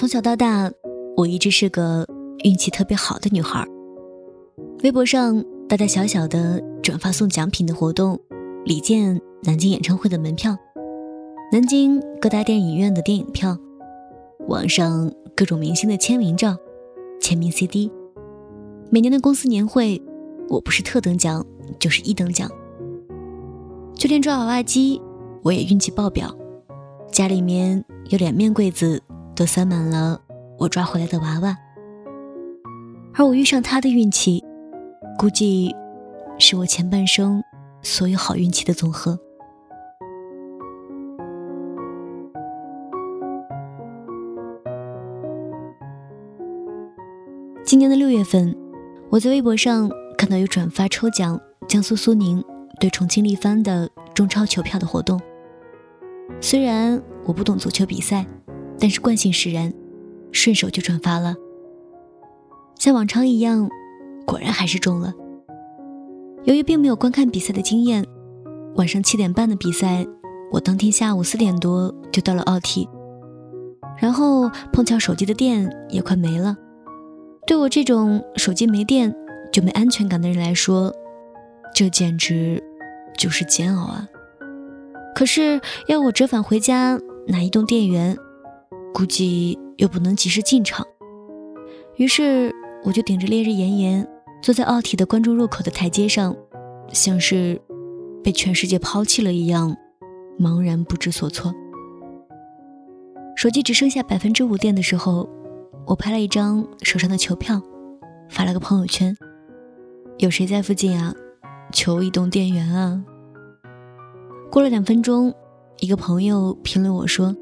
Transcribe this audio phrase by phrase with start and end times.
[0.00, 0.72] 从小到大，
[1.14, 2.06] 我一直是个
[2.42, 3.62] 运气特别好的女孩。
[4.82, 8.18] 微博上大大小小的转发送奖品的活动，
[8.64, 10.56] 李健南京演唱会的门票，
[11.52, 13.54] 南京各大电影院的电影票，
[14.48, 16.56] 网上各种明星的签名照、
[17.20, 17.92] 签名 CD。
[18.88, 20.00] 每年的公司年会，
[20.48, 21.44] 我不是特等奖
[21.78, 22.50] 就是一等奖。
[23.92, 24.98] 就连抓娃娃机，
[25.42, 26.34] 我也运气爆表，
[27.12, 29.02] 家里面有两面柜子。
[29.40, 30.20] 都塞满了
[30.58, 31.56] 我抓回来的娃娃，
[33.14, 34.44] 而我遇上他的运气，
[35.18, 35.74] 估计
[36.38, 37.42] 是我前半生
[37.80, 39.18] 所有好运气的总和。
[47.64, 48.54] 今年的六月份，
[49.08, 52.44] 我在微博上看到有转发抽奖江苏苏宁
[52.78, 55.18] 对重庆力帆的中超球票的活动。
[56.42, 58.26] 虽然我不懂足球比赛。
[58.80, 59.72] 但是惯性使然，
[60.32, 61.36] 顺手就转发了。
[62.76, 63.68] 像往常一样，
[64.26, 65.12] 果然还是中了。
[66.44, 68.02] 由于并没有观看比赛的经验，
[68.76, 70.06] 晚上七点半的比赛，
[70.50, 72.88] 我当天下午四点多就到了奥体，
[73.98, 76.56] 然后碰巧手机的电也快没了。
[77.46, 79.14] 对我这种手机没电
[79.52, 80.90] 就没安全感的人来说，
[81.74, 82.62] 这简直
[83.18, 84.08] 就是煎熬啊！
[85.14, 88.16] 可是要我折返回家拿移动电源。
[88.92, 90.86] 估计又不能及时进场，
[91.96, 92.52] 于是
[92.84, 94.06] 我就顶着烈日炎炎，
[94.42, 96.36] 坐在奥体的观众入口的台阶上，
[96.92, 97.60] 像是
[98.22, 99.76] 被全世界抛弃了一样，
[100.38, 101.54] 茫然不知所措。
[103.36, 105.26] 手机只剩下百分之五电的时候，
[105.86, 107.62] 我拍了一张手上的球票，
[108.28, 109.16] 发了个朋友圈
[110.18, 111.14] ：“有谁在附近啊？
[111.72, 113.02] 求移动电源啊！”
[114.50, 115.32] 过了两分钟，
[115.78, 117.34] 一个朋友评论我说。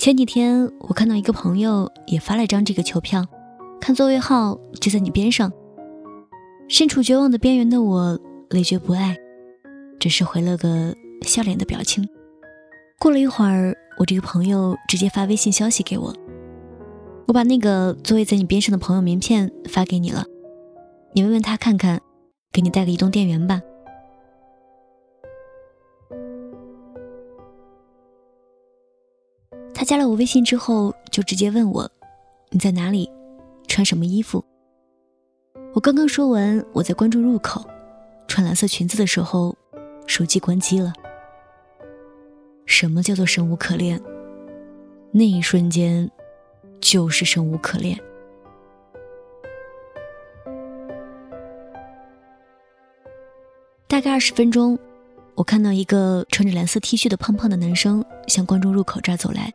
[0.00, 3.22] 前几天我看到一个朋友也发了张这个球票，
[3.82, 5.52] 看座位号就在你边上。
[6.70, 8.18] 身处绝望的边缘的我
[8.48, 9.14] 累觉不爱，
[9.98, 12.08] 只是回了个笑脸的表情。
[12.98, 16.14] 过了一会儿，我这个朋友直接发微信消息给我，
[17.26, 20.24] 我把那个座位在你边上的朋友名片发给你了，
[21.12, 22.00] 你问问他看看，
[22.50, 23.60] 给你带个移动电源吧。
[29.90, 31.90] 加了我微信之后，就直接问我
[32.50, 33.10] ：“你在哪里？
[33.66, 34.44] 穿什么衣服？”
[35.74, 37.68] 我刚刚说完我在关注入口
[38.28, 39.52] 穿蓝色裙子的时候，
[40.06, 40.92] 手机关机了。
[42.66, 44.00] 什么叫做生无可恋？
[45.10, 46.08] 那一瞬间，
[46.80, 47.98] 就是生无可恋。
[53.88, 54.78] 大概二十分钟，
[55.34, 59.52] 我看到一个穿着蓝色 T 恤的胖胖的男生向观众入口这儿走来。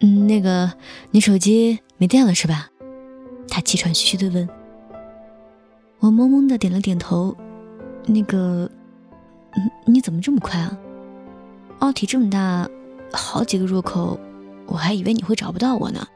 [0.00, 0.72] 嗯，那个，
[1.10, 2.70] 你手机没电了是吧？
[3.48, 4.48] 他气喘吁吁的问。
[5.98, 7.36] 我懵懵的点了点头。
[8.06, 8.70] 那个，
[9.84, 10.78] 你你怎么这么快啊？
[11.80, 12.68] 奥体这么大，
[13.12, 14.18] 好几个入口，
[14.66, 16.06] 我还以为你会找不到我呢。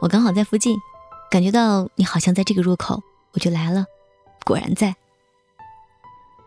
[0.00, 0.76] 我刚好在附近，
[1.30, 3.84] 感觉到你好像在这个入口，我就来了。
[4.44, 4.96] 果然在。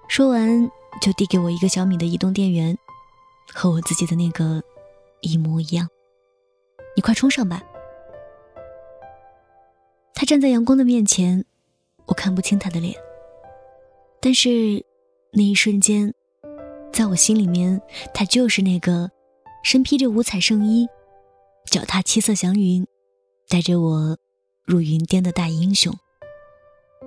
[0.08, 2.78] 说完，就递给我一个小米的移动电源，
[3.54, 4.64] 和我自己的那个。
[5.26, 5.88] 一模一样，
[6.96, 7.64] 你快冲上吧。
[10.14, 11.44] 他站在阳光的面前，
[12.06, 12.96] 我看不清他的脸，
[14.22, 14.86] 但是
[15.34, 16.14] 那一瞬间，
[16.94, 17.82] 在我心里面，
[18.14, 19.12] 他就是那个
[19.64, 20.88] 身披着五彩圣衣、
[21.70, 22.88] 脚踏七色祥云、
[23.50, 24.18] 带着我
[24.66, 25.94] 入云巅的大英雄。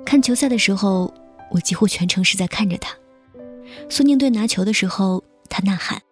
[0.05, 1.13] 看球赛的时候，
[1.51, 2.95] 我几乎全程是在看着他。
[3.89, 6.03] 苏宁队拿球的时候，他呐喊，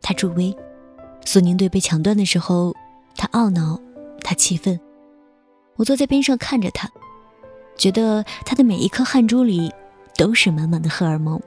[0.00, 0.56] 他助威。
[1.24, 2.74] 苏宁队被抢断的时候，
[3.16, 3.80] 他懊恼，
[4.22, 4.78] 他气愤。
[5.76, 6.90] 我坐在边上看着他，
[7.76, 9.72] 觉得他的每一颗汗珠里
[10.16, 11.40] 都是满满的荷尔蒙。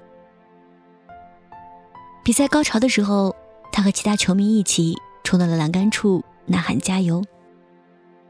[2.23, 3.35] 比赛高潮的时候，
[3.71, 7.23] 他和其他球迷一起冲到了栏杆处呐喊加油。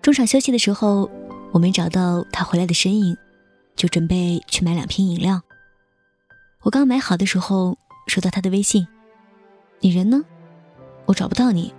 [0.01, 1.10] 中场休息的时候，
[1.51, 3.16] 我没找到他回来的身影，
[3.75, 5.40] 就准备去买两瓶饮料。
[6.63, 8.88] 我刚买好的时候，收到他的微信
[9.80, 10.24] ：“你人呢？”
[11.06, 11.74] 我找不到你，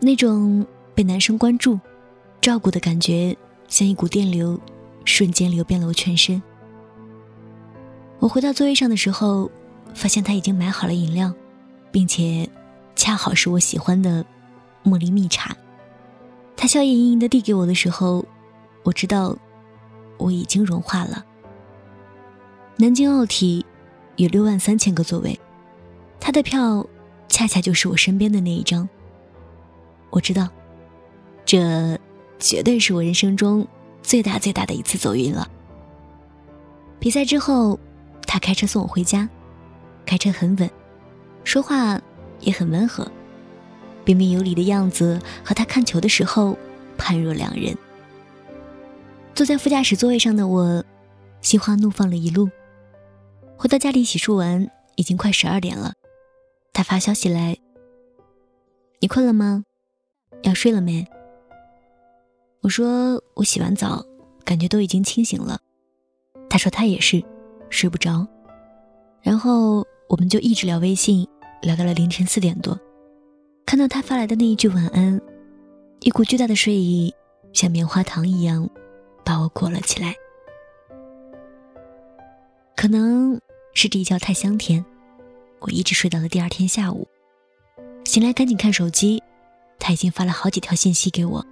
[0.00, 1.78] 那种被男生关注、
[2.40, 3.36] 照顾的感觉，
[3.68, 4.58] 像一股电流，
[5.04, 6.42] 瞬间流遍了我全身。
[8.18, 9.50] 我回到座位上的时候，
[9.94, 11.32] 发现他已经买好了饮料，
[11.90, 12.48] 并且
[12.94, 14.24] 恰好是我喜欢的
[14.82, 15.54] 茉莉蜜茶。
[16.56, 18.24] 他笑意盈盈的递给我的时候，
[18.84, 19.36] 我知道
[20.16, 21.22] 我已经融化了。
[22.78, 23.64] 南京奥体
[24.16, 25.38] 有六万三千个座位，
[26.18, 26.86] 他的票。
[27.36, 28.88] 恰恰就是我身边的那一张，
[30.08, 30.48] 我知道，
[31.44, 31.98] 这
[32.38, 33.68] 绝对是我人生中
[34.02, 35.46] 最大最大的一次走运了。
[36.98, 37.78] 比赛之后，
[38.26, 39.28] 他开车送我回家，
[40.06, 40.70] 开车很稳，
[41.44, 42.00] 说话
[42.40, 43.06] 也很温和，
[44.02, 46.56] 彬彬有礼的样子和他看球的时候
[46.96, 47.76] 判若两人。
[49.34, 50.82] 坐在副驾驶座位上的我，
[51.42, 52.48] 心花怒放了一路。
[53.58, 55.92] 回到家里洗漱完，已经快十二点了，
[56.76, 57.56] 他发消息来
[59.00, 59.64] ：“你困了吗？
[60.42, 61.06] 要睡了没？”
[62.60, 64.04] 我说：“我洗完澡，
[64.44, 65.58] 感觉都已经清醒了。”
[66.50, 67.24] 他说他也是，
[67.70, 68.28] 睡不着。
[69.22, 71.26] 然后我们就一直聊微信，
[71.62, 72.78] 聊到了凌晨四点多。
[73.64, 75.18] 看到他发来的那一句晚安，
[76.00, 77.10] 一股巨大的睡意
[77.54, 78.68] 像棉花糖一样。
[79.24, 80.14] 把我裹了起来，
[82.76, 83.40] 可能
[83.72, 84.84] 是这一觉太香甜，
[85.60, 87.06] 我一直睡到了第二天下午。
[88.04, 89.22] 醒来赶紧看手机，
[89.78, 91.44] 他已经发了好几条信息给我，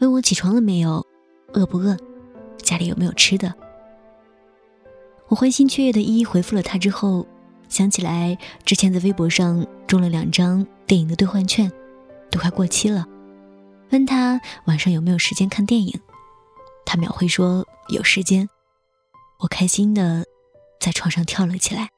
[0.00, 1.06] 问我起床了没有，
[1.52, 1.96] 饿不饿，
[2.62, 3.54] 家里有没有吃的。
[5.28, 7.26] 我欢欣雀跃的一一回复了他之后，
[7.68, 11.70] 想起来之前在微博上中了两张电影的兑换券，
[12.30, 13.06] 都快过期了，
[13.90, 16.00] 问他晚上有没有时间看电影。
[16.86, 18.48] 他秒回说有时间，
[19.40, 20.24] 我开心的
[20.80, 21.90] 在床上跳了起来。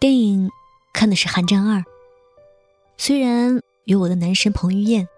[0.00, 0.48] 电影
[0.94, 1.78] 看的是《寒战二》，
[2.96, 5.08] 虽然有我的男神彭于晏，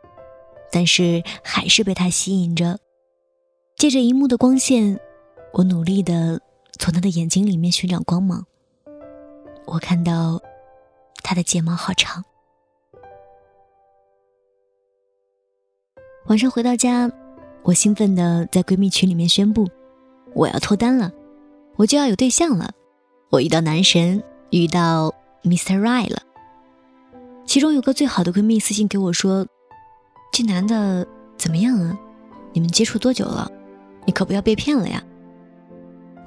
[0.73, 2.79] 但是还是被他吸引着。
[3.77, 4.99] 借着荧幕的光线，
[5.53, 6.41] 我努力的
[6.79, 8.47] 从他的眼睛里面寻找光芒。
[9.67, 10.41] 我看到
[11.23, 12.25] 他的睫毛好长。
[16.26, 17.11] 晚上回到家，
[17.65, 19.69] 我兴奋的在闺蜜群里面宣布，
[20.35, 21.12] 我要脱单了，
[21.76, 22.73] 我就要有对象了，
[23.29, 25.81] 我遇到男神，遇到 Mr.
[25.81, 26.23] Right 了。
[27.44, 29.47] 其中有个最好的闺蜜私信给我说
[30.32, 31.06] ：“这男的
[31.37, 31.99] 怎么样啊？
[32.52, 33.50] 你们接触多久了？
[34.06, 35.02] 你可不要被骗了呀。”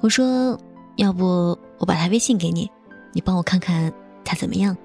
[0.02, 0.58] 我说
[0.96, 2.70] ：“要不我把他微信给你，
[3.12, 3.92] 你帮我看看
[4.24, 4.76] 他怎么样。”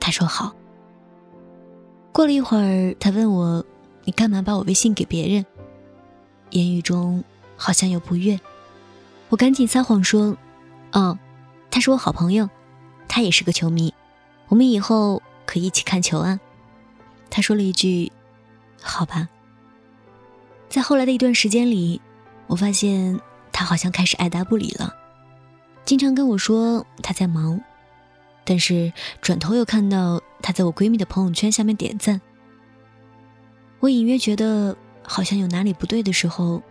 [0.00, 0.54] 他说好。
[2.12, 3.64] 过了一会儿，他问我。
[4.02, 5.44] 你干嘛把我微信给别人？
[6.50, 7.22] 言语中
[7.54, 8.40] 好像有不悦，
[9.28, 10.34] 我赶紧撒谎说
[10.92, 11.16] ：“哦，
[11.70, 12.48] 他是我好朋友，
[13.08, 13.94] 他也是个球迷，
[14.48, 16.40] 我们以后可以一起看球啊。”
[17.30, 18.10] 他说了一句
[18.82, 19.28] ：“好吧。”
[20.68, 22.00] 在后来的一段时间里，
[22.46, 23.20] 我发现
[23.52, 24.94] 他好像开始爱答不理了，
[25.84, 27.60] 经常跟我说他在忙，
[28.44, 32.20] 但是转头又看到他在我闺蜜的朋友圈下面点赞。
[33.78, 36.62] 我隐约觉得好像有哪里不对的时候，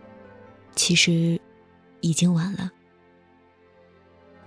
[0.75, 1.40] 其实
[2.02, 2.69] 已经晚了。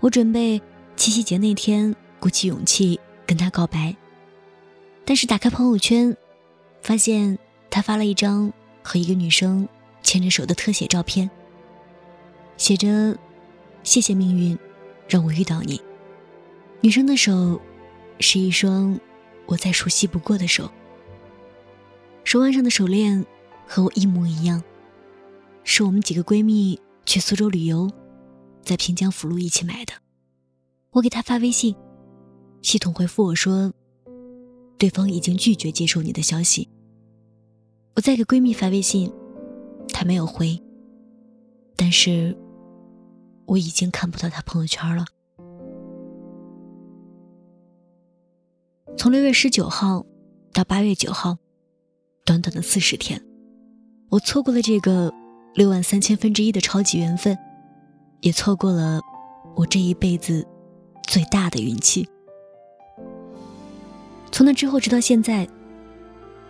[0.02, 0.60] 我准备
[0.96, 3.94] 七夕节那天鼓起勇气跟他告白，
[5.04, 6.16] 但是打开朋友圈，
[6.82, 7.38] 发现
[7.70, 8.52] 他发了一张
[8.82, 9.66] 和一个女生
[10.02, 11.31] 牵着手的特写照片，
[12.56, 13.16] 写着
[13.84, 14.58] “谢谢命运，
[15.08, 15.81] 让我遇到你”。
[16.82, 17.60] 女生的手
[18.19, 18.98] 是一双
[19.46, 20.69] 我再熟悉不过的手。
[22.24, 23.24] 手腕上的手链
[23.69, 24.60] 和我一模一样，
[25.62, 27.88] 是我们几个闺蜜去苏州旅游，
[28.65, 29.93] 在平江福路一起买的。
[30.93, 31.75] 我给他发微信，
[32.61, 33.72] 系统回复我说，
[34.79, 36.69] 对方已经拒绝接受你的消息。
[37.96, 39.13] 我再给闺蜜发微信，
[39.89, 40.63] 她没有回，
[41.77, 42.37] 但是
[43.46, 45.05] 我已经看不到她朋友圈了。
[48.96, 50.05] 从六月十九号
[50.53, 51.37] 到八月九号。
[52.25, 53.20] 短短的四十天，
[54.08, 55.13] 我错过了这个
[55.56, 57.37] 六万三千分之一的超级缘分，
[58.20, 59.01] 也错过了
[59.56, 60.46] 我这一辈子
[61.12, 62.08] 最大的运气。
[64.31, 65.46] 从那之后，直到现在，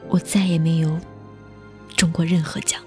[0.08, 1.00] 我再也没有
[1.96, 2.80] 中过任何奖。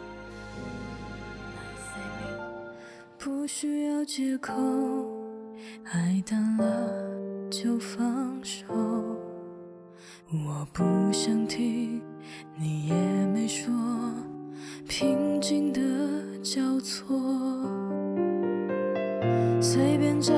[3.17, 4.53] 不需要借口，
[5.83, 7.11] 爱淡了
[7.51, 8.63] 就放手。
[10.31, 12.01] 我不想听，
[12.57, 12.95] 你也
[13.33, 13.69] 没说，
[14.87, 15.81] 平静的
[16.41, 17.19] 交错，
[19.59, 20.33] 随便找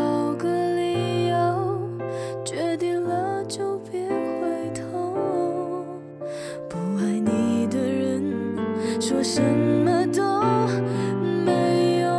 [9.07, 10.21] 说什么都
[11.45, 12.11] 没用。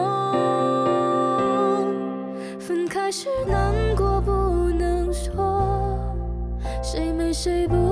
[2.59, 5.99] 分开时难过不能说，
[6.83, 7.69] 谁没谁。
[7.69, 7.88] 不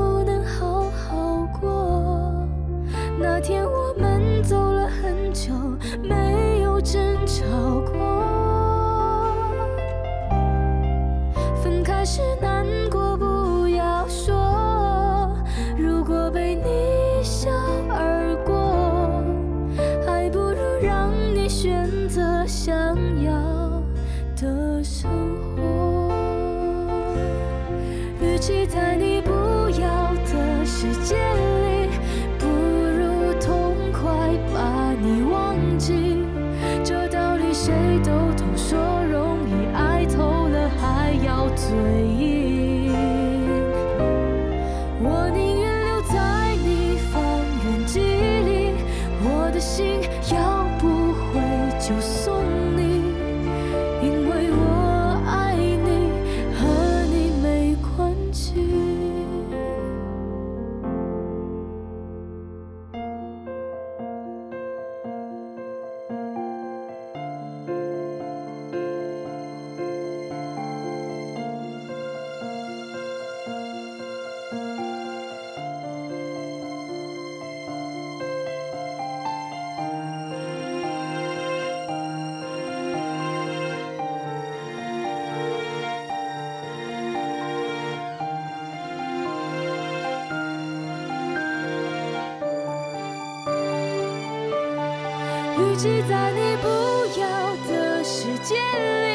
[96.08, 99.05] 在你不要的世界里。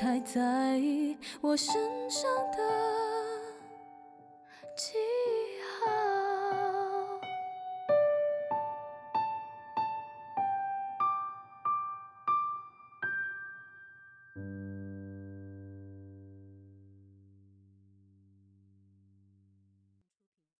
[0.00, 1.74] 太在意我身
[2.10, 2.22] 上
[2.56, 3.19] 的